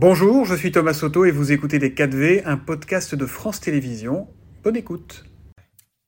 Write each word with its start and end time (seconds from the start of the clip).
Bonjour, 0.00 0.44
je 0.44 0.54
suis 0.54 0.70
Thomas 0.70 0.94
Soto 0.94 1.24
et 1.24 1.32
vous 1.32 1.50
écoutez 1.50 1.80
Les 1.80 1.90
4V, 1.90 2.42
un 2.44 2.56
podcast 2.56 3.16
de 3.16 3.26
France 3.26 3.58
Télévisions. 3.58 4.28
Bonne 4.62 4.76
écoute. 4.76 5.24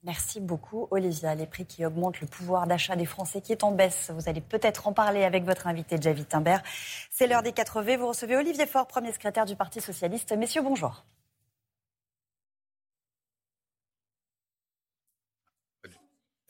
Merci 0.05 0.39
beaucoup, 0.39 0.87
Olivia. 0.93 1.35
Les 1.35 1.47
prix 1.47 1.67
qui 1.67 1.85
augmentent, 1.85 2.21
le 2.21 2.29
pouvoir 2.29 2.69
d'achat 2.69 2.95
des 2.95 3.05
Français 3.05 3.41
qui 3.41 3.51
est 3.51 3.65
en 3.65 3.73
baisse. 3.73 4.13
Vous 4.15 4.29
allez 4.29 4.43
peut-être 4.43 4.87
en 4.87 4.93
parler 4.93 5.25
avec 5.25 5.43
votre 5.45 5.67
invité, 5.67 5.97
Javid 6.01 6.29
Timbert. 6.29 6.63
C'est 7.11 7.27
l'heure 7.27 7.43
des 7.43 7.51
4V. 7.51 7.99
Vous 7.99 8.07
recevez 8.07 8.37
Olivier 8.37 8.67
Faure, 8.67 8.87
premier 8.87 9.11
secrétaire 9.11 9.45
du 9.45 9.57
Parti 9.57 9.81
Socialiste. 9.81 10.37
Messieurs, 10.39 10.63
bonjour. 10.63 11.05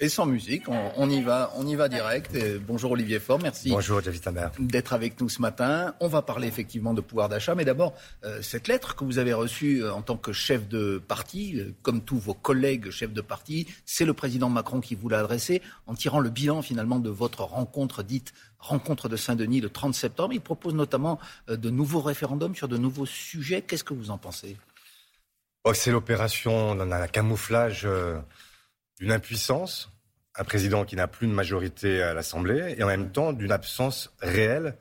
Et 0.02 0.08
sans 0.08 0.24
musique, 0.24 0.62
on, 0.66 1.10
y 1.10 1.20
va, 1.20 1.52
on 1.56 1.66
y 1.66 1.74
va 1.74 1.90
direct. 1.90 2.34
bonjour 2.66 2.92
Olivier 2.92 3.20
Faure, 3.20 3.38
merci. 3.38 3.68
Bonjour 3.68 4.00
David. 4.00 4.22
D'être 4.58 4.94
avec 4.94 5.20
nous 5.20 5.28
ce 5.28 5.42
matin. 5.42 5.94
On 6.00 6.08
va 6.08 6.22
parler 6.22 6.48
effectivement 6.48 6.94
de 6.94 7.02
pouvoir 7.02 7.28
d'achat, 7.28 7.54
mais 7.54 7.66
d'abord 7.66 7.92
euh, 8.24 8.40
cette 8.40 8.66
lettre 8.66 8.96
que 8.96 9.04
vous 9.04 9.18
avez 9.18 9.34
reçue 9.34 9.82
euh, 9.82 9.92
en 9.92 10.00
tant 10.00 10.16
que 10.16 10.32
chef 10.32 10.66
de 10.68 10.96
parti, 11.06 11.60
euh, 11.60 11.74
comme 11.82 12.00
tous 12.00 12.18
vos 12.18 12.32
collègues 12.32 12.88
chefs 12.88 13.12
de 13.12 13.20
parti, 13.20 13.66
c'est 13.84 14.06
le 14.06 14.14
président 14.14 14.48
Macron 14.48 14.80
qui 14.80 14.94
vous 14.94 15.10
l'a 15.10 15.18
adressée 15.18 15.60
en 15.86 15.92
tirant 15.92 16.20
le 16.20 16.30
bilan 16.30 16.62
finalement 16.62 16.98
de 16.98 17.10
votre 17.10 17.42
rencontre 17.42 18.02
dite 18.02 18.32
rencontre 18.58 19.10
de 19.10 19.16
Saint-Denis 19.16 19.60
le 19.60 19.68
30 19.68 19.94
septembre. 19.94 20.32
Il 20.32 20.40
propose 20.40 20.72
notamment 20.72 21.18
de 21.46 21.68
nouveaux 21.68 22.00
référendums 22.00 22.54
sur 22.54 22.68
de 22.68 22.78
nouveaux 22.78 23.04
sujets. 23.04 23.60
Qu'est-ce 23.60 23.84
que 23.84 23.92
vous 23.92 24.10
en 24.10 24.16
pensez? 24.16 24.56
Oh, 25.64 25.74
C'est 25.74 25.92
l'opération 25.92 26.74
d'un 26.74 27.06
camouflage 27.06 27.86
d'une 29.00 29.12
impuissance, 29.12 29.90
un 30.36 30.44
président 30.44 30.84
qui 30.84 30.96
n'a 30.96 31.08
plus 31.08 31.26
de 31.26 31.32
majorité 31.32 32.02
à 32.02 32.14
l'Assemblée, 32.14 32.74
et 32.78 32.82
en 32.82 32.86
même 32.86 33.10
temps 33.10 33.32
d'une 33.32 33.52
absence 33.52 34.12
réelle 34.20 34.76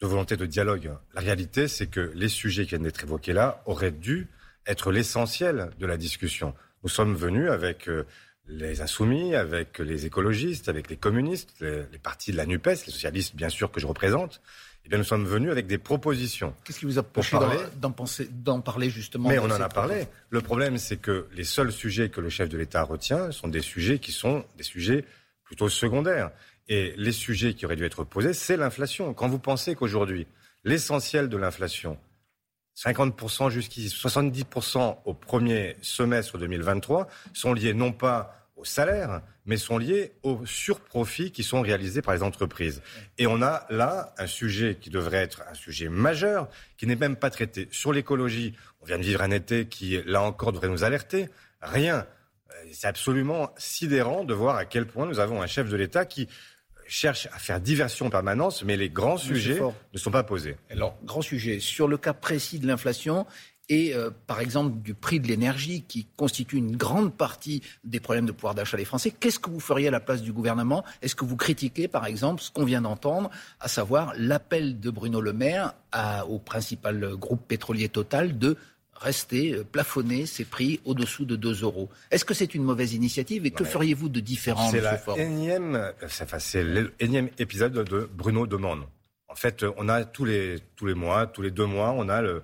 de 0.00 0.06
volonté 0.06 0.36
de 0.36 0.46
dialogue. 0.46 0.92
La 1.14 1.20
réalité, 1.20 1.68
c'est 1.68 1.86
que 1.86 2.12
les 2.14 2.28
sujets 2.28 2.64
qui 2.64 2.70
viennent 2.70 2.84
d'être 2.84 3.02
évoqués 3.02 3.32
là 3.34 3.62
auraient 3.66 3.90
dû 3.90 4.28
être 4.66 4.92
l'essentiel 4.92 5.70
de 5.78 5.86
la 5.86 5.96
discussion. 5.96 6.54
Nous 6.82 6.88
sommes 6.88 7.14
venus 7.14 7.50
avec 7.50 7.88
euh, 7.88 8.04
les 8.46 8.80
insoumis, 8.80 9.34
avec 9.34 9.78
les 9.78 10.06
écologistes, 10.06 10.68
avec 10.68 10.88
les 10.88 10.96
communistes, 10.96 11.54
les, 11.60 11.82
les 11.92 11.98
partis 11.98 12.32
de 12.32 12.36
la 12.36 12.46
NUPES, 12.46 12.86
les 12.86 12.92
socialistes 12.92 13.36
bien 13.36 13.50
sûr 13.50 13.70
que 13.70 13.80
je 13.80 13.86
représente, 13.86 14.40
eh 14.84 14.88
bien, 14.88 14.98
nous 14.98 15.04
sommes 15.04 15.26
venus 15.26 15.50
avec 15.50 15.66
des 15.66 15.78
propositions. 15.78 16.54
Qu'est-ce 16.64 16.80
qui 16.80 16.86
vous 16.86 16.98
a 16.98 17.02
poussé 17.02 17.36
d'en 18.30 18.60
parler 18.60 18.90
justement 18.90 19.28
Mais 19.28 19.38
on 19.38 19.44
en 19.44 19.60
a 19.60 19.68
parlé. 19.68 20.06
Le 20.30 20.40
problème, 20.40 20.78
c'est 20.78 20.96
que 20.96 21.28
les 21.32 21.44
seuls 21.44 21.72
sujets 21.72 22.08
que 22.08 22.20
le 22.20 22.28
chef 22.28 22.48
de 22.48 22.56
l'État 22.56 22.82
retient 22.82 23.30
sont 23.30 23.48
des 23.48 23.60
sujets 23.60 23.98
qui 23.98 24.12
sont 24.12 24.44
des 24.56 24.64
sujets 24.64 25.04
plutôt 25.44 25.68
secondaires. 25.68 26.30
Et 26.68 26.94
les 26.96 27.12
sujets 27.12 27.54
qui 27.54 27.66
auraient 27.66 27.76
dû 27.76 27.84
être 27.84 28.04
posés, 28.04 28.32
c'est 28.32 28.56
l'inflation. 28.56 29.12
Quand 29.12 29.28
vous 29.28 29.38
pensez 29.38 29.74
qu'aujourd'hui, 29.74 30.26
l'essentiel 30.64 31.28
de 31.28 31.36
l'inflation, 31.36 31.98
50% 32.76 33.50
jusqu'ici, 33.50 33.94
70% 33.94 34.98
au 35.04 35.14
premier 35.14 35.76
semestre 35.82 36.38
2023, 36.38 37.08
sont 37.34 37.52
liés 37.52 37.74
non 37.74 37.92
pas 37.92 38.39
au 38.56 38.64
salaire, 38.64 39.22
mais 39.46 39.56
sont 39.56 39.78
liés 39.78 40.12
aux 40.22 40.44
surprofits 40.44 41.32
qui 41.32 41.42
sont 41.42 41.60
réalisés 41.60 42.02
par 42.02 42.14
les 42.14 42.22
entreprises. 42.22 42.82
Et 43.18 43.26
on 43.26 43.42
a 43.42 43.66
là 43.70 44.14
un 44.18 44.26
sujet 44.26 44.76
qui 44.80 44.90
devrait 44.90 45.18
être 45.18 45.42
un 45.50 45.54
sujet 45.54 45.88
majeur, 45.88 46.48
qui 46.76 46.86
n'est 46.86 46.96
même 46.96 47.16
pas 47.16 47.30
traité. 47.30 47.68
Sur 47.70 47.92
l'écologie, 47.92 48.54
on 48.80 48.86
vient 48.86 48.98
de 48.98 49.04
vivre 49.04 49.22
un 49.22 49.30
été 49.30 49.66
qui, 49.66 50.00
là 50.04 50.22
encore, 50.22 50.52
devrait 50.52 50.68
nous 50.68 50.84
alerter. 50.84 51.28
Rien. 51.62 52.06
Euh, 52.50 52.54
c'est 52.72 52.86
absolument 52.86 53.50
sidérant 53.56 54.24
de 54.24 54.34
voir 54.34 54.56
à 54.56 54.64
quel 54.64 54.86
point 54.86 55.06
nous 55.06 55.20
avons 55.20 55.42
un 55.42 55.46
chef 55.46 55.68
de 55.68 55.76
l'État 55.76 56.04
qui 56.04 56.28
cherche 56.90 57.28
à 57.32 57.38
faire 57.38 57.60
diversion 57.60 58.06
en 58.06 58.10
permanence, 58.10 58.64
mais 58.64 58.76
les 58.76 58.90
grands 58.90 59.16
sujets 59.16 59.60
ne 59.92 59.98
sont 59.98 60.10
pas 60.10 60.24
posés. 60.24 60.56
Alors, 60.70 60.98
grand 61.04 61.22
sujet. 61.22 61.60
Sur 61.60 61.86
le 61.86 61.96
cas 61.96 62.12
précis 62.12 62.58
de 62.58 62.66
l'inflation, 62.66 63.26
et 63.70 63.94
euh, 63.94 64.10
par 64.26 64.40
exemple 64.40 64.82
du 64.82 64.94
prix 64.94 65.20
de 65.20 65.28
l'énergie 65.28 65.82
qui 65.82 66.06
constitue 66.16 66.56
une 66.56 66.76
grande 66.76 67.14
partie 67.14 67.62
des 67.84 68.00
problèmes 68.00 68.26
de 68.26 68.32
pouvoir 68.32 68.54
d'achat 68.54 68.76
des 68.76 68.84
Français. 68.84 69.12
Qu'est-ce 69.18 69.38
que 69.38 69.48
vous 69.48 69.60
feriez 69.60 69.88
à 69.88 69.90
la 69.92 70.00
place 70.00 70.20
du 70.20 70.32
gouvernement? 70.32 70.84
Est-ce 71.00 71.14
que 71.14 71.24
vous 71.24 71.36
critiquez 71.36 71.88
par 71.88 72.04
exemple 72.04 72.42
ce 72.42 72.50
qu'on 72.50 72.64
vient 72.64 72.82
d'entendre, 72.82 73.30
à 73.60 73.68
savoir 73.68 74.12
l'appel 74.18 74.80
de 74.80 74.90
Bruno 74.90 75.20
Le 75.20 75.32
Maire 75.32 75.74
au 76.28 76.38
principal 76.38 77.14
groupe 77.16 77.46
pétrolier 77.46 77.88
Total 77.88 78.36
de 78.36 78.56
rester 78.94 79.54
euh, 79.54 79.64
plafonner 79.64 80.26
ses 80.26 80.44
prix 80.44 80.80
au-dessous 80.84 81.24
de 81.24 81.36
2 81.36 81.62
euros? 81.62 81.88
Est-ce 82.10 82.24
que 82.24 82.34
c'est 82.34 82.54
une 82.54 82.64
mauvaise 82.64 82.92
initiative? 82.92 83.46
Et 83.46 83.52
que 83.52 83.64
feriez-vous 83.64 84.08
de 84.08 84.18
différent 84.20 84.68
c'est 86.40 86.64
l'énième 86.64 87.30
épisode 87.38 87.72
de 87.72 88.10
Bruno 88.12 88.48
Demande. 88.48 88.80
En 89.28 89.36
fait, 89.36 89.64
on 89.76 89.88
a 89.88 90.04
tous 90.04 90.24
les, 90.24 90.56
tous 90.74 90.86
les 90.86 90.94
mois, 90.94 91.28
tous 91.28 91.40
les 91.40 91.52
deux 91.52 91.64
mois, 91.64 91.92
on 91.96 92.08
a 92.08 92.20
le, 92.20 92.42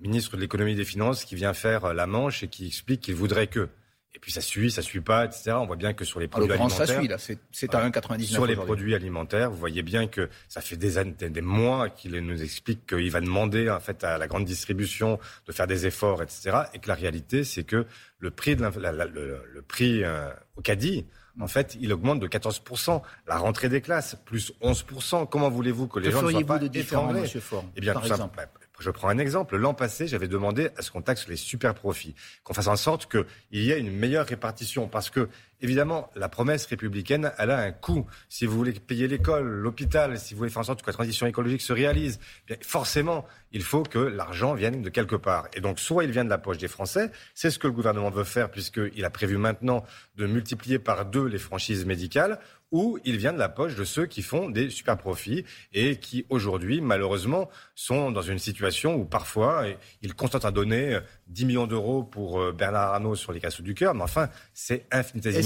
ministre 0.00 0.36
de 0.36 0.40
l'économie 0.40 0.72
et 0.72 0.76
des 0.76 0.84
finances 0.84 1.24
qui 1.24 1.34
vient 1.34 1.52
faire 1.52 1.94
la 1.94 2.06
manche 2.06 2.42
et 2.42 2.48
qui 2.48 2.66
explique 2.66 3.00
qu'il 3.00 3.14
voudrait 3.14 3.46
que. 3.46 3.68
Et 4.12 4.18
puis 4.18 4.32
ça 4.32 4.40
suit, 4.40 4.72
ça 4.72 4.82
suit 4.82 5.00
pas, 5.00 5.24
etc. 5.24 5.52
On 5.52 5.66
voit 5.66 5.76
bien 5.76 5.94
que 5.94 6.04
sur 6.04 6.18
les 6.18 6.26
produits 6.26 6.50
alimentaires, 6.50 6.86
ça 6.86 6.98
suit 6.98 7.06
là, 7.06 7.16
c'est 7.18 7.74
à 7.74 7.88
1,99. 7.88 8.24
Sur 8.24 8.44
les 8.44 8.56
produits 8.56 8.96
alimentaires, 8.96 9.50
vous 9.50 9.56
voyez 9.56 9.82
bien 9.82 10.08
que 10.08 10.28
ça 10.48 10.60
fait 10.60 10.76
des 10.76 10.98
années, 10.98 11.12
des 11.12 11.40
mois 11.40 11.88
qu'il 11.90 12.18
nous 12.18 12.42
explique 12.42 12.86
qu'il 12.86 13.10
va 13.10 13.20
demander 13.20 13.70
en 13.70 13.78
fait 13.78 14.02
à 14.02 14.18
la 14.18 14.26
grande 14.26 14.44
distribution 14.44 15.20
de 15.46 15.52
faire 15.52 15.68
des 15.68 15.86
efforts, 15.86 16.22
etc. 16.22 16.62
Et 16.74 16.80
que 16.80 16.88
la 16.88 16.96
réalité, 16.96 17.44
c'est 17.44 17.62
que 17.62 17.86
le 18.18 18.30
prix 18.32 18.56
de 18.56 18.64
le, 18.64 19.62
prix 19.62 20.02
euh, 20.02 20.28
au 20.56 20.60
caddie, 20.60 21.06
en 21.40 21.46
fait, 21.46 21.76
il 21.80 21.92
augmente 21.92 22.20
de 22.20 22.26
14%. 22.26 23.02
La 23.26 23.38
rentrée 23.38 23.68
des 23.68 23.80
classes, 23.80 24.16
plus 24.24 24.52
11%. 24.62 25.28
Comment 25.28 25.48
voulez-vous 25.48 25.86
que 25.86 26.00
les 26.00 26.10
gens 26.10 26.22
ne 26.22 26.30
soient 26.30 26.44
pas 26.44 26.58
de 26.58 26.68
Monsieur 26.68 27.40
Eh 27.76 27.80
bien, 27.80 27.92
par 27.92 28.06
exemple? 28.06 28.40
Je 28.82 28.90
prends 28.90 29.08
un 29.08 29.18
exemple. 29.18 29.56
L'an 29.56 29.74
passé, 29.74 30.06
j'avais 30.06 30.28
demandé 30.28 30.70
à 30.76 30.82
ce 30.82 30.90
qu'on 30.90 31.02
taxe 31.02 31.28
les 31.28 31.36
super 31.36 31.74
profits, 31.74 32.14
qu'on 32.44 32.54
fasse 32.54 32.66
en 32.66 32.76
sorte 32.76 33.10
qu'il 33.10 33.24
y 33.52 33.70
ait 33.70 33.78
une 33.78 33.90
meilleure 33.92 34.26
répartition. 34.26 34.88
Parce 34.88 35.10
que, 35.10 35.28
évidemment, 35.60 36.10
la 36.14 36.28
promesse 36.28 36.66
républicaine, 36.66 37.32
elle 37.38 37.50
a 37.50 37.58
un 37.58 37.72
coût. 37.72 38.06
Si 38.28 38.46
vous 38.46 38.56
voulez 38.56 38.72
payer 38.72 39.08
l'école, 39.08 39.46
l'hôpital, 39.46 40.18
si 40.18 40.34
vous 40.34 40.38
voulez 40.38 40.50
faire 40.50 40.60
en 40.60 40.64
sorte 40.64 40.82
que 40.82 40.86
la 40.86 40.92
transition 40.92 41.26
écologique 41.26 41.62
se 41.62 41.72
réalise, 41.72 42.18
bien, 42.46 42.56
forcément, 42.62 43.26
il 43.52 43.62
faut 43.62 43.82
que 43.82 43.98
l'argent 43.98 44.54
vienne 44.54 44.82
de 44.82 44.88
quelque 44.88 45.16
part. 45.16 45.48
Et 45.54 45.60
donc, 45.60 45.78
soit 45.78 46.04
il 46.04 46.10
vient 46.10 46.24
de 46.24 46.30
la 46.30 46.38
poche 46.38 46.58
des 46.58 46.68
Français, 46.68 47.10
c'est 47.34 47.50
ce 47.50 47.58
que 47.58 47.66
le 47.66 47.72
gouvernement 47.72 48.10
veut 48.10 48.24
faire, 48.24 48.50
puisqu'il 48.50 49.04
a 49.04 49.10
prévu 49.10 49.36
maintenant 49.36 49.84
de 50.16 50.26
multiplier 50.26 50.78
par 50.78 51.06
deux 51.06 51.26
les 51.26 51.38
franchises 51.38 51.84
médicales, 51.84 52.38
ou 52.72 52.98
il 53.04 53.16
vient 53.16 53.32
de 53.32 53.38
la 53.38 53.48
poche 53.48 53.74
de 53.74 53.84
ceux 53.84 54.06
qui 54.06 54.22
font 54.22 54.48
des 54.48 54.70
super 54.70 54.96
profits 54.96 55.44
et 55.72 55.96
qui 55.96 56.24
aujourd'hui, 56.28 56.80
malheureusement, 56.80 57.48
sont 57.74 58.12
dans 58.12 58.22
une 58.22 58.38
situation 58.38 58.94
où 58.94 59.04
parfois 59.04 59.64
ils 60.02 60.14
constatent 60.14 60.44
à 60.44 60.50
donner 60.50 61.00
10 61.26 61.46
millions 61.46 61.66
d'euros 61.66 62.04
pour 62.04 62.40
euh, 62.40 62.52
Bernard 62.52 62.94
Arnault 62.94 63.16
sur 63.16 63.32
les 63.32 63.40
casseaux 63.40 63.62
du 63.62 63.74
cœur, 63.74 63.94
mais 63.94 64.02
enfin, 64.02 64.28
c'est 64.54 64.86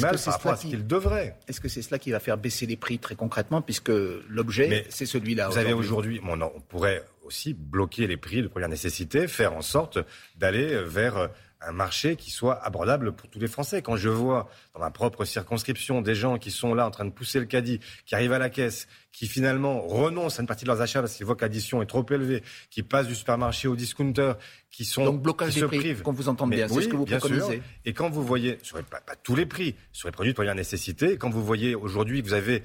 infinitésimal 0.04 0.24
par 0.24 0.34
rapport 0.34 0.52
à 0.52 0.56
ce 0.56 0.66
qu'il 0.66 0.86
devrait. 0.86 1.36
Est-ce 1.48 1.60
que 1.60 1.68
c'est 1.68 1.82
cela 1.82 1.98
qui 1.98 2.10
va 2.10 2.20
faire 2.20 2.36
baisser 2.38 2.66
les 2.66 2.76
prix 2.76 2.98
très 2.98 3.14
concrètement, 3.14 3.62
puisque 3.62 3.92
l'objet, 4.28 4.86
c'est 4.88 5.06
celui-là 5.06 5.48
Vous 5.48 5.58
avez 5.58 5.72
aujourd'hui, 5.72 6.20
bon, 6.20 6.40
on 6.40 6.60
pourrait 6.60 7.04
aussi 7.24 7.54
bloquer 7.54 8.06
les 8.06 8.16
prix 8.16 8.42
de 8.42 8.48
première 8.48 8.68
nécessité, 8.68 9.26
faire 9.28 9.54
en 9.54 9.62
sorte 9.62 9.98
d'aller 10.36 10.82
vers 10.84 11.30
un 11.66 11.72
marché 11.72 12.16
qui 12.16 12.30
soit 12.30 12.62
abordable 12.64 13.12
pour 13.12 13.28
tous 13.28 13.38
les 13.38 13.48
Français. 13.48 13.82
Quand 13.82 13.96
je 13.96 14.08
vois 14.08 14.48
dans 14.74 14.80
ma 14.80 14.90
propre 14.90 15.24
circonscription 15.24 16.02
des 16.02 16.14
gens 16.14 16.38
qui 16.38 16.50
sont 16.50 16.74
là 16.74 16.86
en 16.86 16.90
train 16.90 17.04
de 17.04 17.10
pousser 17.10 17.38
le 17.38 17.46
caddie, 17.46 17.80
qui 18.06 18.14
arrivent 18.14 18.32
à 18.32 18.38
la 18.38 18.50
caisse, 18.50 18.86
qui 19.12 19.26
finalement 19.26 19.80
renoncent 19.82 20.38
à 20.38 20.42
une 20.42 20.48
partie 20.48 20.64
de 20.64 20.70
leurs 20.70 20.80
achats 20.80 21.00
parce 21.00 21.14
qu'ils 21.14 21.26
voient 21.26 21.36
que 21.36 21.44
l'addition 21.44 21.80
est 21.82 21.86
trop 21.86 22.04
élevée, 22.10 22.42
qui 22.70 22.82
passent 22.82 23.06
du 23.06 23.14
supermarché 23.14 23.68
au 23.68 23.76
discounter, 23.76 24.32
qui 24.70 24.84
sont 24.84 25.04
donc 25.04 25.22
blocage 25.22 25.54
des 25.54 25.66
prix, 25.66 25.94
qu'on 25.96 26.12
vous 26.12 26.28
entende 26.28 26.50
bien, 26.50 26.68
c'est 26.68 26.82
ce 26.82 26.88
que 26.88 26.96
vous 26.96 27.04
préconisez. 27.04 27.62
Et 27.84 27.92
quand 27.92 28.10
vous 28.10 28.24
voyez 28.24 28.58
sur 28.62 28.82
pas, 28.84 29.00
pas, 29.00 29.14
tous 29.16 29.36
les 29.36 29.46
prix, 29.46 29.76
sur 29.92 30.08
les 30.08 30.12
produits 30.12 30.32
de 30.32 30.36
première 30.36 30.54
nécessité, 30.54 31.16
quand 31.16 31.30
vous 31.30 31.44
voyez 31.44 31.74
aujourd'hui 31.74 32.22
que 32.22 32.26
vous 32.26 32.34
avez 32.34 32.64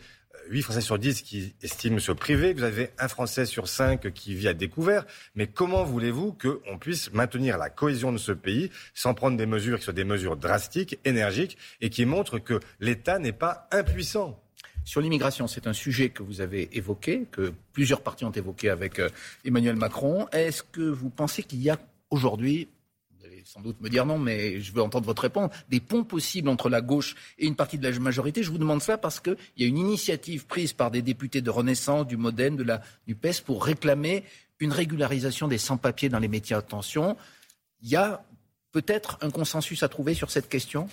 8 0.49 0.61
Français 0.63 0.81
sur 0.81 0.97
10 0.97 1.21
qui 1.21 1.53
estiment 1.61 1.99
se 1.99 2.11
priver, 2.11 2.53
vous 2.53 2.63
avez 2.63 2.89
un 2.97 3.07
Français 3.07 3.45
sur 3.45 3.67
5 3.67 4.11
qui 4.13 4.33
vit 4.33 4.47
à 4.47 4.53
découvert. 4.53 5.05
Mais 5.35 5.47
comment 5.47 5.83
voulez-vous 5.83 6.33
qu'on 6.33 6.77
puisse 6.77 7.13
maintenir 7.13 7.57
la 7.57 7.69
cohésion 7.69 8.11
de 8.11 8.17
ce 8.17 8.31
pays 8.31 8.71
sans 8.93 9.13
prendre 9.13 9.37
des 9.37 9.45
mesures 9.45 9.77
qui 9.77 9.85
soient 9.85 9.93
des 9.93 10.03
mesures 10.03 10.37
drastiques, 10.37 10.97
énergiques 11.05 11.57
et 11.81 11.89
qui 11.89 12.05
montrent 12.05 12.39
que 12.39 12.59
l'État 12.79 13.19
n'est 13.19 13.31
pas 13.31 13.67
impuissant? 13.71 14.41
Sur 14.85 15.01
l'immigration, 15.01 15.47
c'est 15.47 15.67
un 15.67 15.73
sujet 15.73 16.09
que 16.09 16.23
vous 16.23 16.41
avez 16.41 16.75
évoqué, 16.75 17.27
que 17.31 17.53
plusieurs 17.73 18.01
partis 18.01 18.25
ont 18.25 18.31
évoqué 18.31 18.69
avec 18.69 18.97
euh, 18.99 19.09
Emmanuel 19.45 19.75
Macron. 19.75 20.27
Est-ce 20.31 20.63
que 20.63 20.81
vous 20.81 21.09
pensez 21.09 21.43
qu'il 21.43 21.61
y 21.61 21.69
a 21.69 21.77
aujourd'hui 22.09 22.69
sans 23.49 23.61
doute 23.61 23.81
me 23.81 23.89
dire 23.89 24.05
non, 24.05 24.19
mais 24.19 24.61
je 24.61 24.71
veux 24.71 24.81
entendre 24.83 25.07
votre 25.07 25.23
réponse, 25.23 25.49
des 25.69 25.79
ponts 25.79 26.03
possibles 26.03 26.49
entre 26.49 26.69
la 26.69 26.81
gauche 26.81 27.15
et 27.39 27.47
une 27.47 27.55
partie 27.55 27.79
de 27.79 27.89
la 27.89 27.97
majorité. 27.97 28.43
Je 28.43 28.51
vous 28.51 28.59
demande 28.59 28.79
ça 28.79 28.95
parce 28.99 29.19
qu'il 29.19 29.37
y 29.57 29.63
a 29.63 29.67
une 29.67 29.79
initiative 29.79 30.45
prise 30.45 30.71
par 30.71 30.91
des 30.91 31.01
députés 31.01 31.41
de 31.41 31.49
Renaissance, 31.49 32.05
du 32.05 32.15
Modène, 32.15 32.57
de 32.57 32.63
la 32.63 32.79
NUPES 33.07 33.41
pour 33.43 33.65
réclamer 33.65 34.23
une 34.59 34.71
régularisation 34.71 35.47
des 35.47 35.57
sans-papiers 35.57 36.09
dans 36.09 36.19
les 36.19 36.27
métiers 36.27 36.55
à 36.55 36.61
tension. 36.61 37.17
Il 37.81 37.89
y 37.89 37.95
a 37.95 38.23
peut-être 38.71 39.17
un 39.21 39.31
consensus 39.31 39.81
à 39.81 39.89
trouver 39.89 40.13
sur 40.13 40.29
cette 40.29 40.47
question? 40.47 40.87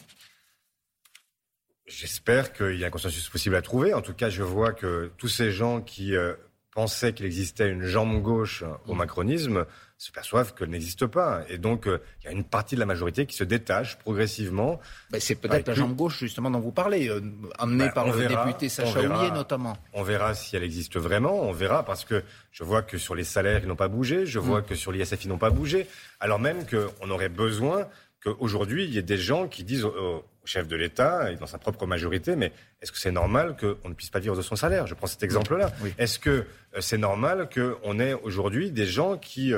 J'espère 1.87 2.55
qu'il 2.55 2.77
y 2.77 2.85
a 2.85 2.87
un 2.87 2.91
consensus 2.91 3.29
possible 3.29 3.57
à 3.57 3.61
trouver. 3.61 3.93
En 3.93 4.01
tout 4.01 4.15
cas, 4.15 4.31
je 4.31 4.43
vois 4.43 4.73
que 4.73 5.13
tous 5.19 5.29
ces 5.29 5.51
gens 5.51 5.83
qui 5.83 6.17
euh, 6.17 6.33
pensaient 6.71 7.13
qu'il 7.13 7.27
existait 7.27 7.69
une 7.69 7.85
jambe 7.85 8.23
gauche 8.23 8.65
au 8.87 8.95
mm. 8.95 8.97
macronisme 8.97 9.67
se 9.99 10.13
perçoivent 10.13 10.55
qu'elle 10.55 10.69
n'existe 10.69 11.07
pas. 11.07 11.43
Et 11.49 11.57
donc, 11.57 11.87
euh, 11.87 12.03
il 12.21 12.27
y 12.27 12.29
a 12.29 12.33
une 12.33 12.45
partie 12.45 12.75
de 12.75 12.81
la 12.81 12.87
majorité 12.87 13.25
qui 13.25 13.35
se 13.35 13.45
détache 13.45 13.99
progressivement. 13.99 14.79
c'est 15.19 15.37
peut-être 15.37 15.69
la 15.69 15.75
jambe 15.75 15.97
gauche, 15.97 16.19
justement, 16.19 16.51
dont 16.51 16.61
vous 16.61 16.73
parlez, 16.73 17.09
euh, 17.09 17.21
amenée 17.59 17.87
bah, 17.87 17.93
par 17.93 18.07
le 18.07 18.29
député 18.29 18.69
Sacha 18.69 19.01
Oulier, 19.01 19.31
notamment. 19.31 19.77
On 19.95 20.03
verra 20.03 20.35
si 20.35 20.55
elle 20.55 20.65
existe 20.65 20.99
vraiment. 20.99 21.43
On 21.43 21.53
verra 21.53 21.85
parce 21.85 22.05
que 22.05 22.23
je 22.53 22.63
vois 22.63 22.83
que 22.83 22.99
sur 22.99 23.15
les 23.15 23.25
salaires, 23.25 23.61
ils 23.63 23.69
n'ont 23.69 23.77
pas 23.77 23.89
bougé. 23.89 24.27
Je 24.27 24.39
vois 24.39 24.61
mm. 24.61 24.65
que 24.65 24.75
sur 24.75 24.93
l'ISF, 24.93 25.25
ils 25.25 25.29
n'ont 25.29 25.39
pas 25.39 25.51
bougé. 25.51 25.87
Alors 26.21 26.39
même 26.39 26.67
qu'on 26.67 27.11
aurait 27.11 27.31
besoin 27.31 27.89
qu'aujourd'hui, 28.23 28.85
il 28.85 28.91
y 28.91 28.99
ait 28.99 29.03
des 29.03 29.19
gens 29.19 29.49
qui 29.49 29.65
disent 29.65 29.85
au, 29.85 30.25
chef 30.45 30.69
de 30.69 30.77
l'État 30.77 31.33
et 31.33 31.37
dans 31.37 31.47
sa 31.47 31.59
propre 31.59 31.87
majorité, 31.87 32.37
mais 32.37 32.53
est-ce 32.81 32.93
que 32.93 32.99
c'est 32.99 33.11
normal 33.11 33.57
qu'on 33.59 33.89
ne 33.89 33.95
puisse 33.95 34.11
pas 34.11 34.21
vivre 34.21 34.37
de 34.37 34.43
son 34.43 34.55
salaire? 34.55 34.87
Je 34.87 34.95
prends 34.95 35.09
cet 35.09 35.25
exemple-là. 35.25 35.73
Est-ce 35.99 36.21
que 36.21 36.31
euh, 36.31 36.45
c'est 36.81 36.99
normal 36.99 37.49
qu'on 37.53 37.99
ait 37.99 38.15
aujourd'hui 38.15 38.71
des 38.71 38.87
gens 38.87 39.17
qui 39.17 39.53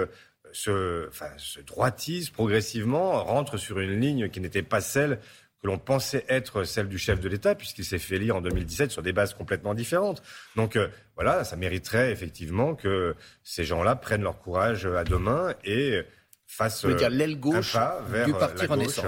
se, 0.53 1.09
enfin, 1.09 1.31
se 1.37 1.61
droitise 1.61 2.31
progressivement, 2.31 3.23
rentre 3.25 3.57
sur 3.57 3.79
une 3.81 3.99
ligne 4.01 4.29
qui 4.29 4.41
n'était 4.41 4.63
pas 4.63 4.81
celle 4.81 5.19
que 5.63 5.67
l'on 5.67 5.79
pensait 5.79 6.25
être 6.29 6.65
celle 6.65 6.89
du 6.89 6.99
chef 6.99 7.21
de 7.21 7.29
l'État, 7.29 7.55
puisqu'il 7.55 7.85
s'est 7.85 7.99
fait 7.99 8.19
lire 8.19 8.37
en 8.37 8.41
2017 8.41 8.93
sur 8.93 9.03
des 9.03 9.13
bases 9.13 9.35
complètement 9.35 9.75
différentes. 9.75 10.23
Donc 10.55 10.77
euh, 10.77 10.89
voilà, 11.17 11.43
ça 11.45 11.57
mériterait 11.57 12.13
effectivement 12.13 12.75
que 12.75 13.17
ces 13.43 13.65
gens-là 13.65 13.97
prennent 13.97 14.23
leur 14.23 14.39
courage 14.39 14.87
à 14.87 15.03
deux 15.03 15.19
mains 15.19 15.55
et 15.65 16.03
fassent 16.47 16.85
l'aile 16.85 17.39
gauche 17.39 17.75
un 17.75 17.79
pas 17.79 18.01
vers 18.09 18.27
du 18.27 18.33
parti 18.33 18.67
la 18.67 18.77
gauche. 18.77 19.01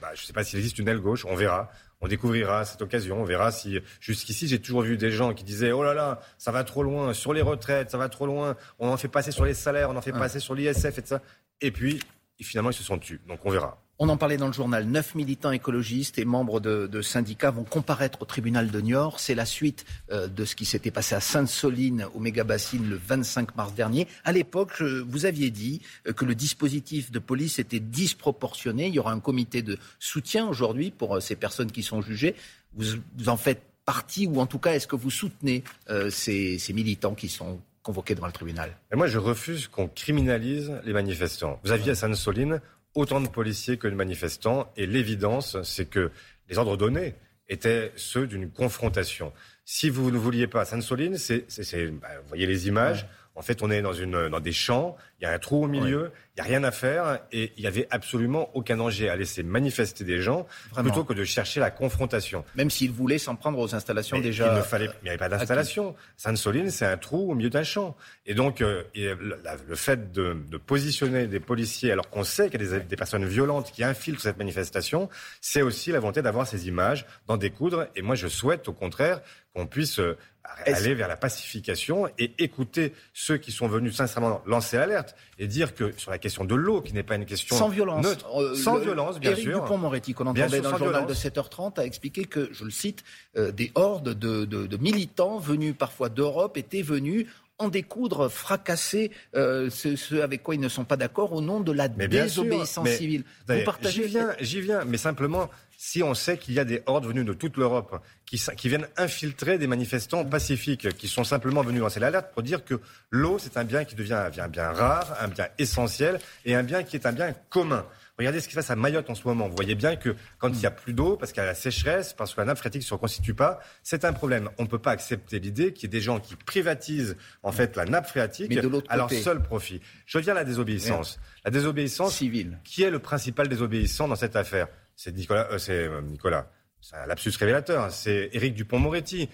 Bah, 0.00 0.10
je 0.14 0.22
ne 0.22 0.26
sais 0.26 0.32
pas 0.32 0.44
s'il 0.44 0.58
existe 0.58 0.78
une 0.78 0.88
aile 0.88 1.00
gauche, 1.00 1.24
on 1.24 1.34
verra. 1.34 1.70
On 2.00 2.08
découvrira 2.08 2.64
cette 2.64 2.82
occasion, 2.82 3.20
on 3.22 3.24
verra 3.24 3.50
si 3.50 3.80
jusqu'ici 4.00 4.48
j'ai 4.48 4.60
toujours 4.60 4.82
vu 4.82 4.96
des 4.96 5.10
gens 5.10 5.32
qui 5.32 5.44
disaient 5.44 5.72
oh 5.72 5.82
là 5.82 5.94
là, 5.94 6.20
ça 6.36 6.52
va 6.52 6.62
trop 6.62 6.82
loin 6.82 7.14
sur 7.14 7.32
les 7.32 7.42
retraites, 7.42 7.90
ça 7.90 7.98
va 7.98 8.08
trop 8.08 8.26
loin, 8.26 8.54
on 8.78 8.88
en 8.88 8.96
fait 8.96 9.08
passer 9.08 9.32
sur 9.32 9.44
les 9.44 9.54
salaires, 9.54 9.90
on 9.90 9.96
en 9.96 10.02
fait 10.02 10.12
passer 10.12 10.38
sur 10.38 10.54
l'ISF 10.54 10.98
et 10.98 11.02
tout 11.02 11.08
ça. 11.08 11.22
Et 11.60 11.70
puis 11.70 12.00
finalement 12.40 12.70
ils 12.70 12.74
se 12.74 12.82
sont 12.82 12.98
tus. 12.98 13.20
Donc 13.26 13.40
on 13.44 13.50
verra. 13.50 13.85
On 13.98 14.10
en 14.10 14.18
parlait 14.18 14.36
dans 14.36 14.46
le 14.46 14.52
journal. 14.52 14.84
Neuf 14.84 15.14
militants 15.14 15.52
écologistes 15.52 16.18
et 16.18 16.26
membres 16.26 16.60
de, 16.60 17.00
syndicats 17.00 17.50
vont 17.50 17.64
comparaître 17.64 18.20
au 18.20 18.24
tribunal 18.26 18.70
de 18.70 18.80
Niort. 18.82 19.20
C'est 19.20 19.34
la 19.34 19.46
suite 19.46 19.86
euh, 20.12 20.26
de 20.26 20.44
ce 20.44 20.54
qui 20.54 20.66
s'était 20.66 20.90
passé 20.90 21.14
à 21.14 21.20
Sainte-Soline, 21.20 22.06
au 22.14 22.20
méga-bassine, 22.20 22.86
le 22.90 22.96
25 22.96 23.56
mars 23.56 23.72
dernier. 23.72 24.06
À 24.24 24.32
l'époque, 24.32 24.82
vous 24.82 25.24
aviez 25.24 25.50
dit 25.50 25.80
euh, 26.06 26.12
que 26.12 26.26
le 26.26 26.34
dispositif 26.34 27.10
de 27.10 27.18
police 27.18 27.58
était 27.58 27.80
disproportionné. 27.80 28.88
Il 28.88 28.94
y 28.94 28.98
aura 28.98 29.12
un 29.12 29.20
comité 29.20 29.62
de 29.62 29.78
soutien 29.98 30.46
aujourd'hui 30.46 30.90
pour 30.90 31.16
euh, 31.16 31.20
ces 31.20 31.36
personnes 31.36 31.72
qui 31.72 31.82
sont 31.82 32.02
jugées. 32.02 32.34
Vous, 32.74 32.98
en 33.28 33.38
faites 33.38 33.62
partie, 33.86 34.26
ou 34.26 34.40
en 34.40 34.46
tout 34.46 34.58
cas, 34.58 34.74
est-ce 34.74 34.86
que 34.86 34.96
vous 34.96 35.10
soutenez 35.10 35.64
ces, 36.10 36.58
militants 36.74 37.14
qui 37.14 37.30
sont 37.30 37.60
convoqués 37.82 38.14
devant 38.14 38.26
le 38.26 38.32
tribunal? 38.32 38.76
Moi, 38.92 39.06
je 39.06 39.16
refuse 39.16 39.68
qu'on 39.68 39.88
criminalise 39.88 40.72
les 40.84 40.92
manifestants. 40.92 41.58
Vous 41.64 41.70
aviez 41.70 41.92
à 41.92 41.94
Sainte-Soline 41.94 42.60
autant 42.96 43.20
de 43.20 43.28
policiers 43.28 43.76
que 43.76 43.86
de 43.86 43.94
manifestants. 43.94 44.72
Et 44.76 44.86
l'évidence, 44.86 45.56
c'est 45.62 45.88
que 45.88 46.10
les 46.48 46.58
ordres 46.58 46.76
donnés 46.76 47.14
étaient 47.48 47.92
ceux 47.96 48.26
d'une 48.26 48.50
confrontation. 48.50 49.32
Si 49.64 49.88
vous 49.88 50.10
ne 50.10 50.18
vouliez 50.18 50.46
pas 50.46 50.64
Sainte-Soline, 50.64 51.16
c'est, 51.16 51.46
bah, 51.92 52.08
vous 52.22 52.28
voyez 52.28 52.46
les 52.46 52.66
images. 52.66 53.06
En 53.36 53.42
fait, 53.42 53.62
on 53.62 53.70
est 53.70 53.82
dans, 53.82 53.92
une, 53.92 54.28
dans 54.28 54.40
des 54.40 54.52
champs, 54.52 54.96
il 55.20 55.24
y 55.24 55.26
a 55.26 55.32
un 55.32 55.38
trou 55.38 55.64
au 55.64 55.68
milieu, 55.68 56.10
il 56.36 56.42
n'y 56.42 56.48
a 56.48 56.50
rien 56.50 56.64
à 56.64 56.70
faire 56.70 57.20
et 57.32 57.52
il 57.56 57.62
n'y 57.62 57.66
avait 57.66 57.86
absolument 57.90 58.50
aucun 58.54 58.76
danger 58.76 59.08
à 59.08 59.16
laisser 59.16 59.42
manifester 59.42 60.04
des 60.04 60.20
gens 60.20 60.46
plutôt 60.74 61.04
que 61.04 61.14
de 61.14 61.24
chercher 61.24 61.60
la 61.60 61.70
confrontation. 61.70 62.44
Même 62.54 62.70
s'ils 62.70 62.92
voulaient 62.92 63.18
s'en 63.18 63.36
prendre 63.36 63.58
aux 63.58 63.74
installations 63.74 64.18
déjà. 64.20 64.52
Il 64.52 64.56
ne 64.56 64.62
fallait, 64.62 64.90
il 65.02 65.04
n'y 65.04 65.08
avait 65.08 65.18
pas 65.18 65.28
d'installation. 65.28 65.94
Sainte-Soline, 66.16 66.70
c'est 66.70 66.86
un 66.86 66.96
trou 66.96 67.30
au 67.30 67.34
milieu 67.34 67.50
d'un 67.50 67.62
champ. 67.62 67.96
Et 68.26 68.34
donc, 68.34 68.60
euh, 68.60 68.84
le, 68.94 69.74
fait 69.74 70.12
de, 70.12 70.34
positionner 70.66 71.26
des 71.26 71.40
policiers 71.40 71.92
alors 71.92 72.10
qu'on 72.10 72.24
sait 72.24 72.50
qu'il 72.50 72.62
y 72.62 72.74
a 72.74 72.78
des, 72.80 72.96
personnes 72.96 73.26
violentes 73.26 73.70
qui 73.72 73.84
infiltrent 73.84 74.20
cette 74.20 74.38
manifestation, 74.38 75.08
c'est 75.40 75.62
aussi 75.62 75.92
la 75.92 76.00
volonté 76.00 76.22
d'avoir 76.22 76.46
ces 76.46 76.68
images, 76.68 77.06
d'en 77.26 77.36
découdre. 77.36 77.86
Et 77.96 78.02
moi, 78.02 78.14
je 78.14 78.28
souhaite 78.28 78.68
au 78.68 78.72
contraire 78.72 79.20
qu'on 79.56 79.66
puisse 79.66 79.98
euh, 80.00 80.18
aller 80.66 80.94
vers 80.94 81.08
la 81.08 81.16
pacification 81.16 82.08
et 82.18 82.32
écouter 82.38 82.92
ceux 83.14 83.38
qui 83.38 83.52
sont 83.52 83.68
venus 83.68 83.96
sincèrement 83.96 84.42
lancer 84.46 84.76
l'alerte 84.76 85.16
et 85.38 85.46
dire 85.46 85.74
que 85.74 85.92
sur 85.96 86.10
la 86.10 86.18
question 86.18 86.44
de 86.44 86.54
l'eau, 86.54 86.82
qui 86.82 86.92
n'est 86.92 87.02
pas 87.02 87.16
une 87.16 87.24
question 87.24 87.56
sans 87.56 87.70
violence, 87.70 88.04
neutre, 88.04 88.28
euh, 88.38 88.54
sans 88.54 88.78
violence, 88.78 89.18
bien 89.18 89.34
sûr. 89.34 89.62
Dupont-Moretti, 89.62 90.12
qu'on 90.12 90.26
entendait 90.26 90.60
dans 90.60 90.72
le 90.72 90.78
journal 90.78 91.06
de 91.06 91.14
7h30, 91.14 91.80
a 91.80 91.86
expliqué 91.86 92.26
que, 92.26 92.50
je 92.52 92.64
le 92.64 92.70
cite, 92.70 93.02
euh, 93.36 93.50
des 93.50 93.72
hordes 93.74 94.10
de, 94.10 94.44
de, 94.44 94.76
militants 94.76 95.38
venus 95.38 95.74
parfois 95.76 96.10
d'Europe 96.10 96.58
étaient 96.58 96.82
venus 96.82 97.26
en 97.58 97.68
découdre, 97.68 98.28
fracasser 98.28 99.10
euh, 99.34 99.70
ce, 99.70 100.20
avec 100.20 100.42
quoi 100.42 100.54
ils 100.54 100.60
ne 100.60 100.68
sont 100.68 100.84
pas 100.84 100.96
d'accord 100.96 101.32
au 101.32 101.40
nom 101.40 101.60
de 101.60 101.72
la 101.72 101.88
désobéissance 101.88 102.88
civile. 102.90 103.24
Vous 103.48 103.64
partagez 103.64 104.02
J'y 104.02 104.08
viens, 104.08 104.32
j'y 104.40 104.60
viens, 104.60 104.84
mais 104.84 104.98
simplement, 104.98 105.48
si 105.76 106.02
on 106.02 106.14
sait 106.14 106.38
qu'il 106.38 106.54
y 106.54 106.58
a 106.58 106.64
des 106.64 106.82
hordes 106.86 107.06
venues 107.06 107.24
de 107.24 107.32
toute 107.32 107.56
l'Europe 107.56 108.02
qui, 108.24 108.68
viennent 108.68 108.88
infiltrer 108.96 109.58
des 109.58 109.66
manifestants 109.66 110.24
pacifiques 110.24 110.96
qui 110.96 111.08
sont 111.08 111.24
simplement 111.24 111.62
venus 111.62 111.80
lancer 111.80 112.00
l'alerte 112.00 112.32
pour 112.32 112.42
dire 112.42 112.64
que 112.64 112.80
l'eau, 113.10 113.38
c'est 113.38 113.56
un 113.56 113.64
bien 113.64 113.84
qui 113.84 113.94
devient 113.94 114.14
un 114.14 114.48
bien 114.48 114.72
rare, 114.72 115.16
un 115.20 115.28
bien 115.28 115.48
essentiel 115.58 116.18
et 116.44 116.54
un 116.54 116.62
bien 116.62 116.82
qui 116.82 116.96
est 116.96 117.06
un 117.06 117.12
bien 117.12 117.34
commun. 117.50 117.86
Regardez 118.18 118.40
ce 118.40 118.46
qui 118.46 118.52
se 118.52 118.58
passe 118.58 118.70
à 118.70 118.76
Mayotte 118.76 119.10
en 119.10 119.14
ce 119.14 119.28
moment. 119.28 119.46
Vous 119.46 119.54
voyez 119.54 119.74
bien 119.74 119.96
que 119.96 120.16
quand 120.38 120.48
il 120.48 120.56
n'y 120.56 120.66
a 120.66 120.70
plus 120.70 120.94
d'eau, 120.94 121.16
parce 121.16 121.32
qu'il 121.32 121.42
y 121.42 121.44
a 121.44 121.46
la 121.46 121.54
sécheresse, 121.54 122.14
parce 122.14 122.32
que 122.32 122.40
la 122.40 122.46
nappe 122.46 122.56
phréatique 122.56 122.80
ne 122.80 122.86
se 122.86 122.94
reconstitue 122.94 123.34
pas, 123.34 123.60
c'est 123.82 124.06
un 124.06 124.14
problème. 124.14 124.48
On 124.56 124.62
ne 124.62 124.68
peut 124.68 124.78
pas 124.78 124.92
accepter 124.92 125.38
l'idée 125.38 125.74
qu'il 125.74 125.84
y 125.84 125.86
ait 125.86 125.98
des 125.98 126.00
gens 126.00 126.18
qui 126.18 126.34
privatisent 126.34 127.16
en 127.42 127.52
fait 127.52 127.76
la 127.76 127.84
nappe 127.84 128.06
phréatique 128.06 128.58
à 128.88 128.96
leur 128.96 129.10
seul 129.10 129.42
profit. 129.42 129.82
Je 130.06 130.18
viens 130.18 130.32
à 130.32 130.36
la 130.36 130.44
désobéissance. 130.44 131.20
La 131.44 131.50
désobéissance 131.50 132.14
civile. 132.14 132.58
Qui 132.64 132.84
est 132.84 132.90
le 132.90 133.00
principal 133.00 133.48
désobéissant 133.48 134.08
dans 134.08 134.16
cette 134.16 134.36
affaire? 134.36 134.68
C'est 134.96 135.14
Nicolas, 135.14 135.48
euh, 135.52 135.58
c'est 135.58 135.86
euh, 135.86 136.00
Nicolas. 136.00 136.50
C'est 136.80 136.96
un 136.96 137.06
lapsus 137.06 137.32
révélateur. 137.38 137.84
Hein. 137.84 137.90
C'est 137.90 138.30
Éric 138.32 138.54
Dupont-Moretti. 138.54 139.28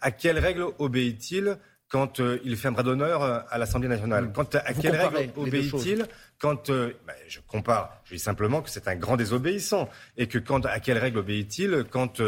À 0.00 0.10
quelle 0.10 0.38
règle 0.38 0.64
obéit-il 0.78 1.56
quand 1.88 2.20
euh, 2.20 2.38
il 2.44 2.56
fait 2.56 2.68
un 2.68 2.72
bras 2.72 2.82
d'honneur 2.82 3.22
à 3.22 3.58
l'Assemblée 3.58 3.88
nationale? 3.88 4.26
Mmh. 4.26 4.32
quand, 4.32 4.54
À 4.54 4.72
quelle 4.72 4.96
règle 4.96 5.32
obéit-il 5.36 6.06
quand 6.38 6.70
bah, 6.70 7.12
je 7.28 7.40
compare, 7.46 8.00
je 8.04 8.14
dis 8.14 8.20
simplement 8.20 8.62
que 8.62 8.70
c'est 8.70 8.88
un 8.88 8.96
grand 8.96 9.16
désobéissant 9.16 9.90
et 10.16 10.26
que 10.28 10.38
quand 10.38 10.64
à 10.64 10.80
quelle 10.80 10.96
règle 10.96 11.18
obéit-il 11.18 11.84
quand 11.90 12.22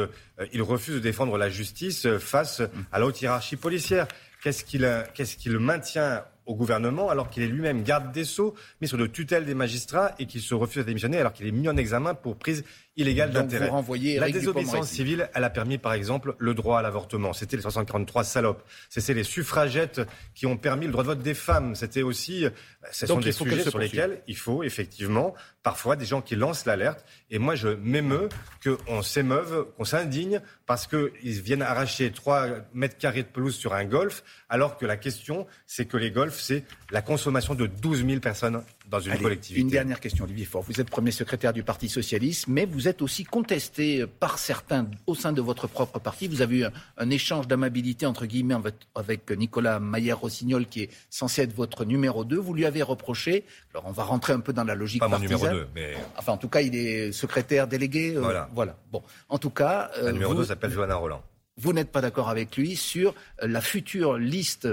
il 0.53 0.63
refuse 0.63 0.97
de 0.97 1.01
défendre 1.01 1.39
la 1.39 1.49
justice 1.49 2.07
face 2.19 2.61
à 2.91 2.99
la 2.99 3.07
haute 3.07 3.23
hiérarchie 3.23 3.57
policière? 3.57 4.07
Qu'est-ce 4.43 4.65
qu'il 4.65 4.87
qu'est-ce 5.15 5.37
qu'il 5.37 5.59
maintient 5.59 6.25
au 6.47 6.55
gouvernement 6.55 7.11
alors 7.11 7.31
qu'il 7.31 7.43
est 7.43 7.49
lui-même 7.49 7.83
garde 7.83 8.13
des 8.13 8.25
Sceaux, 8.25 8.55
ministre 8.81 8.99
de 8.99 9.07
tutelle 9.07 9.45
des 9.45 9.55
magistrats 9.55 10.15
et 10.19 10.27
qu'il 10.27 10.41
se 10.41 10.55
refuse 10.55 10.83
à 10.83 10.85
démissionner 10.85 11.19
alors 11.19 11.33
qu'il 11.33 11.47
est 11.47 11.53
mis 11.53 11.69
en 11.69 11.77
examen 11.77 12.15
pour 12.15 12.37
prise 12.37 12.65
illégale 12.97 13.31
d'intérêt. 13.31 13.71
La 14.19 14.31
désobéissance 14.31 14.89
civile, 14.89 15.31
elle 15.35 15.45
a 15.45 15.51
permis 15.51 15.79
par 15.79 15.93
exemple 15.93 16.35
le 16.39 16.55
droit 16.55 16.79
à 16.79 16.83
l'avortement. 16.83 17.33
C'était 17.33 17.57
les 17.57 17.63
643 17.63 18.25
salopes. 18.25 18.63
C'était 18.91 19.15
les 19.15 19.25
suffragettes 19.25 20.03
qui 20.35 20.47
ont 20.47 20.57
permis 20.57 20.87
le 20.87 20.93
droit 20.93 21.05
de 21.05 21.09
vote 21.09 21.23
des 21.23 21.35
femmes. 21.35 21.75
C'était 21.75 22.03
aussi, 22.03 22.45
ce 22.91 23.07
sont 23.07 23.21
des 23.21 23.33
sujets 23.33 23.63
sur 23.63 23.79
lesquels 23.79 24.21
il 24.27 24.37
faut 24.37 24.63
effectivement 24.63 25.35
parfois 25.63 25.97
des 25.97 26.05
gens 26.05 26.21
qui 26.21 26.37
lancent 26.37 26.67
l'alerte. 26.67 27.05
Et 27.31 27.39
moi, 27.39 27.55
je 27.55 27.69
m'émeus 27.69 28.29
qu'on 28.63 29.03
s'émeuve, 29.03 29.67
qu'on 29.77 29.85
s'indigne 29.85 30.41
parce 30.67 30.87
qu'ils 30.87 31.41
viennent 31.41 31.63
arracher 31.63 32.11
3 32.11 32.49
mètres 32.75 32.99
carrés 32.99 33.23
de 33.23 33.29
pelouse 33.29 33.55
sur 33.55 33.73
un 33.75 33.85
golf, 33.85 34.25
alors 34.49 34.77
que 34.77 34.87
la 34.87 34.97
question, 34.97 35.47
c'est 35.67 35.87
que 35.87 35.97
les 35.97 36.11
golfs, 36.11 36.41
c'est 36.41 36.65
la 36.91 37.01
consommation 37.03 37.55
de 37.55 37.67
12 37.67 38.07
000 38.07 38.21
personnes 38.21 38.63
dans 38.89 39.01
une 39.01 39.17
collectivité. 39.19 39.61
Une 39.61 39.69
dernière 39.69 40.01
question, 40.01 40.25
Olivier 40.25 40.45
Faure. 40.45 40.63
Vous 40.63 40.81
êtes 40.81 40.91
premier 40.91 41.11
secrétaire 41.11 41.53
du 41.53 41.63
Parti 41.63 41.89
socialiste, 41.89 42.47
mais 42.49 42.65
vous 42.65 42.89
êtes 42.89 43.03
aussi 43.03 43.25
contesté 43.25 44.07
par 44.07 44.39
certains 44.39 44.87
au 45.07 45.15
sein 45.15 45.33
de 45.33 45.41
votre 45.41 45.67
propre 45.67 45.99
parti. 45.99 46.29
Vous 46.29 46.43
avez 46.43 46.59
eu 46.59 46.65
un, 46.97 47.11
échange 47.11 47.47
d'amabilité 47.47 48.07
entre 48.07 48.27
guillemets 48.27 48.55
avec 48.95 49.31
Nicolas 49.31 49.81
Maillère-Rossignol, 49.81 50.67
qui 50.67 50.83
est 50.83 50.91
censé 51.11 51.43
être 51.43 51.55
votre 51.55 51.85
numéro 51.85 52.25
2. 52.25 52.37
Vous 52.37 52.55
lui 52.55 52.65
avez 52.65 52.83
reproché. 52.83 53.45
Alors 53.73 53.87
on 53.87 53.93
va 53.93 54.05
rentrer 54.05 54.33
un 54.33 54.41
peu 54.41 54.53
dans 54.53 54.65
la 54.65 54.75
logique 54.75 55.01
Pas 55.01 55.09
mon 55.09 55.19
numéro 55.19 55.47
2, 55.47 55.69
mais 55.75 55.95
enfin 56.17 56.33
en 56.33 56.39
tout 56.39 56.49
cas 56.49 56.61
il 56.61 56.75
est 56.75 57.13
secrétaire 57.13 57.67
délégué. 57.67 58.17
Euh, 58.17 58.21
voilà. 58.21 58.49
Voilà. 58.53 58.77
Bon, 58.91 59.03
en 59.29 59.39
tout 59.39 59.51
cas. 59.51 59.91
Euh, 59.99 60.07
Le 60.07 60.13
numéro 60.13 60.35
2 60.35 60.45
s'appelle 60.45 60.71
Johanna 60.71 60.97
Roland. 60.97 61.23
Vous 61.59 61.73
n'êtes 61.73 61.93
pas 61.93 62.01
d'accord 62.01 62.31
avec 62.31 62.57
lui 62.57 62.77
sur 62.77 63.15
la 63.43 63.61
future 63.61 64.17
liste 64.17 64.69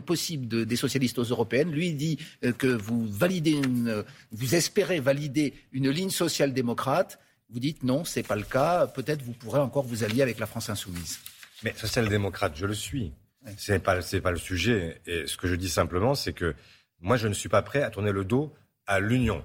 possible 0.00 0.66
des 0.66 0.76
socialistes 0.76 1.18
aux 1.18 1.24
européennes. 1.24 1.70
Lui 1.70 1.92
dit 1.94 2.18
euh, 2.44 2.52
que 2.52 2.66
vous 2.66 3.06
validez 3.06 3.52
une, 3.52 4.04
vous 4.30 4.54
espérez 4.54 5.00
valider 5.00 5.54
une 5.72 5.90
ligne 5.90 6.10
social-démocrate. 6.10 7.18
Vous 7.50 7.60
dites 7.60 7.82
non, 7.82 8.04
c'est 8.04 8.22
pas 8.22 8.36
le 8.36 8.44
cas. 8.44 8.86
Peut-être 8.86 9.22
vous 9.22 9.32
pourrez 9.32 9.60
encore 9.60 9.84
vous 9.84 10.04
allier 10.04 10.22
avec 10.22 10.38
la 10.38 10.46
France 10.46 10.70
insoumise. 10.70 11.18
Mais 11.62 11.74
social-démocrate, 11.76 12.52
je 12.56 12.66
le 12.66 12.74
suis. 12.74 13.12
Ce 13.56 13.72
n'est 13.72 13.78
pas, 13.78 13.98
pas 14.22 14.30
le 14.30 14.38
sujet. 14.38 15.00
Et 15.06 15.26
ce 15.26 15.36
que 15.36 15.48
je 15.48 15.54
dis 15.54 15.68
simplement, 15.68 16.14
c'est 16.14 16.32
que 16.32 16.54
moi, 17.00 17.16
je 17.16 17.28
ne 17.28 17.34
suis 17.34 17.48
pas 17.48 17.62
prêt 17.62 17.82
à 17.82 17.90
tourner 17.90 18.12
le 18.12 18.24
dos 18.24 18.52
à 18.86 19.00
l'union, 19.00 19.44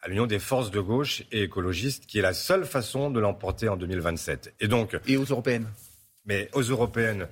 à 0.00 0.08
l'union 0.08 0.26
des 0.26 0.38
forces 0.38 0.70
de 0.70 0.80
gauche 0.80 1.22
et 1.32 1.42
écologistes, 1.42 2.06
qui 2.06 2.18
est 2.18 2.22
la 2.22 2.34
seule 2.34 2.64
façon 2.64 3.10
de 3.10 3.20
l'emporter 3.20 3.68
en 3.68 3.76
2027. 3.76 4.54
Et 4.60 4.68
donc. 4.68 4.98
Et 5.06 5.16
aux 5.16 5.24
européennes. 5.24 5.68
Mais 6.24 6.48
aux 6.52 6.62
européennes, 6.62 7.28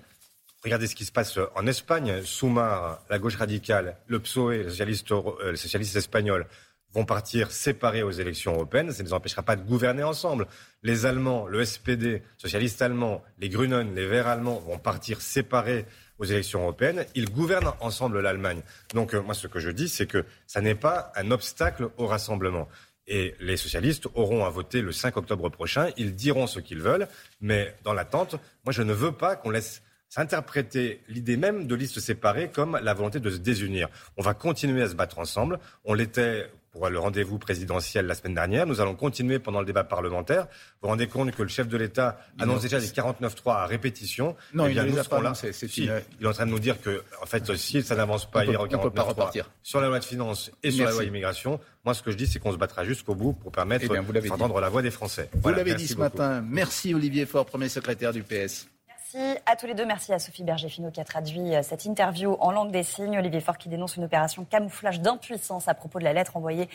Regardez 0.65 0.87
ce 0.87 0.95
qui 0.95 1.05
se 1.05 1.13
passe 1.13 1.39
en 1.57 1.67
Espagne. 1.67 2.23
Soumar, 2.23 3.05
la 3.11 3.19
gauche 3.19 3.37
radicale, 3.37 3.99
le 4.07 4.19
PSOE, 4.19 4.71
socialiste, 4.71 5.13
euh, 5.13 5.51
le 5.51 5.57
socialiste 5.57 5.95
espagnol, 5.95 6.47
vont 6.95 7.05
partir 7.05 7.51
séparés 7.51 8.03
aux 8.03 8.13
élections 8.13 8.55
européennes. 8.55 8.91
Ça 8.91 9.03
ne 9.03 9.09
les 9.09 9.13
empêchera 9.13 9.43
pas 9.43 9.57
de 9.57 9.63
gouverner 9.63 10.05
ensemble. 10.05 10.47
Les 10.83 11.05
Allemands, 11.05 11.47
le 11.47 11.63
SPD, 11.63 12.23
socialistes 12.39 12.81
allemands, 12.81 13.23
les 13.39 13.51
Grünen, 13.51 13.95
les 13.95 14.07
Verts 14.07 14.27
allemands 14.27 14.59
vont 14.61 14.79
partir 14.79 15.21
séparés 15.21 15.85
aux 16.19 16.25
élections 16.25 16.63
européennes. 16.63 17.05
Ils 17.15 17.31
gouvernent 17.31 17.75
ensemble 17.81 18.21
l'Allemagne. 18.21 18.63
Donc 18.95 19.13
euh, 19.13 19.21
moi, 19.21 19.35
ce 19.35 19.49
que 19.49 19.61
je 19.61 19.69
dis, 19.69 19.91
c'est 19.91 20.07
que 20.07 20.25
ça 20.47 20.63
n'est 20.63 20.75
pas 20.75 21.13
un 21.15 21.31
obstacle 21.31 21.91
au 21.99 22.07
rassemblement. 22.07 22.69
Et 23.07 23.35
les 23.39 23.59
socialistes 23.59 24.07
auront 24.15 24.47
à 24.47 24.49
voter 24.49 24.81
le 24.81 24.93
5 24.93 25.19
octobre 25.19 25.51
prochain. 25.51 25.91
Ils 25.99 26.15
diront 26.15 26.47
ce 26.47 26.59
qu'ils 26.59 26.81
veulent. 26.81 27.07
Mais 27.43 27.77
dans 27.83 27.93
l'attente, 27.93 28.37
moi, 28.65 28.73
je 28.73 28.81
ne 28.81 28.95
veux 28.95 29.13
pas 29.13 29.37
qu'on 29.37 29.51
laisse 29.51 29.83
s'interpréter 30.15 31.01
l'idée 31.09 31.37
même 31.37 31.67
de 31.67 31.75
listes 31.75 31.99
séparées 31.99 32.49
comme 32.49 32.79
la 32.81 32.95
volonté 32.95 33.19
de 33.19 33.31
se 33.31 33.39
désunir. 33.39 33.89
On 34.17 34.23
va 34.23 34.33
continuer 34.33 34.81
à 34.83 34.89
se 34.89 34.95
battre 34.95 35.19
ensemble. 35.19 35.59
On 35.85 35.93
l'était 35.93 36.49
pour 36.71 36.89
le 36.89 37.01
rendez-vous 37.01 37.39
présidentiel 37.39 38.07
la 38.07 38.15
semaine 38.15 38.35
dernière. 38.35 38.65
Nous 38.65 38.81
allons 38.81 38.95
continuer 38.95 39.41
pendant 39.41 39.59
le 39.59 39.67
débat 39.67 39.83
parlementaire. 39.83 40.45
Vous 40.45 40.83
vous 40.83 40.89
rendez 40.89 41.09
compte 41.09 41.33
que 41.33 41.43
le 41.43 41.49
chef 41.49 41.67
de 41.67 41.77
l'État 41.77 42.21
annonce 42.39 42.63
déjà 42.63 42.79
les 42.79 42.87
49-3 42.87 43.57
à 43.57 43.67
répétition. 43.67 44.37
Non, 44.53 44.67
eh 44.67 44.73
il, 44.73 44.83
nous, 44.83 44.99
a 44.99 45.03
pas 45.03 45.21
il 45.21 45.91
est 45.91 46.27
en 46.27 46.33
train 46.33 46.47
de 46.47 46.51
nous 46.51 46.61
dire 46.61 46.81
que, 46.81 47.03
en 47.21 47.27
fait, 47.27 47.53
si 47.57 47.83
ça 47.83 47.97
n'avance 47.97 48.31
pas, 48.31 48.45
il 48.45 48.57
peut 48.57 48.91
pas 48.91 49.03
repartir. 49.03 49.51
sur 49.65 49.81
la 49.81 49.89
loi 49.89 49.99
de 49.99 50.05
finances 50.05 50.53
et 50.63 50.71
sur 50.71 50.85
la 50.85 50.93
loi 50.93 51.03
immigration. 51.03 51.59
Moi, 51.85 51.93
ce 51.93 52.03
que 52.03 52.13
je 52.13 52.17
dis, 52.17 52.29
c'est 52.29 52.39
qu'on 52.39 52.53
se 52.53 52.57
battra 52.57 52.85
jusqu'au 52.85 53.17
bout 53.17 53.33
pour 53.33 53.51
permettre 53.51 53.87
eh 53.91 54.29
d'entendre 54.29 54.61
la 54.61 54.69
voix 54.69 54.83
des 54.83 54.93
Français. 54.93 55.29
Vous 55.33 55.49
l'avez 55.51 55.75
dit 55.75 55.89
ce 55.89 55.97
matin. 55.97 56.41
Merci 56.41 56.95
Olivier 56.95 57.27
Faure, 57.27 57.47
premier 57.47 57.69
secrétaire 57.69 58.13
du 58.13 58.23
PS. 58.23 58.69
Merci 59.15 59.39
à 59.47 59.57
tous 59.57 59.67
les 59.67 59.75
deux. 59.75 59.87
Merci 59.87 60.13
à 60.13 60.19
Sophie 60.19 60.43
Berger-Finot 60.43 60.91
qui 60.91 61.01
a 61.01 61.05
traduit 61.05 61.55
euh, 61.55 61.63
cette 61.63 61.85
interview 61.85 62.37
en 62.41 62.51
langue 62.51 62.73
des 62.73 62.83
signes. 62.83 63.19
Olivier 63.19 63.41
Faure 63.41 63.59
qui 63.59 63.69
dénonce 63.69 63.97
une 63.97 64.05
opération 64.05 64.45
camouflage 64.45 65.01
d'impuissance 65.01 65.69
à 65.69 65.75
propos 65.75 65.99
de 65.99 66.05
la 66.05 66.13
lettre 66.13 66.37
envoyée 66.37 66.69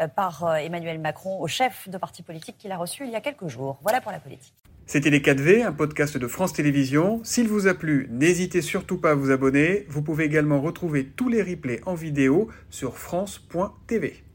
euh, 0.00 0.08
par 0.08 0.44
euh, 0.44 0.54
Emmanuel 0.56 0.98
Macron 0.98 1.40
au 1.40 1.46
chef 1.46 1.88
de 1.88 1.96
parti 1.96 2.22
politique 2.22 2.58
qu'il 2.58 2.72
a 2.72 2.76
reçu 2.76 3.04
il 3.04 3.10
y 3.10 3.16
a 3.16 3.20
quelques 3.20 3.48
jours. 3.48 3.78
Voilà 3.82 4.00
pour 4.00 4.12
la 4.12 4.18
politique. 4.18 4.54
C'était 4.86 5.10
Les 5.10 5.20
4V, 5.20 5.64
un 5.64 5.72
podcast 5.72 6.18
de 6.18 6.26
France 6.26 6.52
Télévisions. 6.52 7.20
S'il 7.24 7.48
vous 7.48 7.66
a 7.66 7.74
plu, 7.74 8.08
n'hésitez 8.10 8.62
surtout 8.62 8.98
pas 8.98 9.12
à 9.12 9.14
vous 9.14 9.30
abonner. 9.30 9.86
Vous 9.88 10.02
pouvez 10.02 10.24
également 10.24 10.60
retrouver 10.60 11.06
tous 11.06 11.28
les 11.28 11.42
replays 11.42 11.80
en 11.86 11.94
vidéo 11.94 12.48
sur 12.68 12.98
France.tv. 12.98 14.25